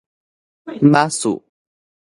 [0.91, 1.29] 巴士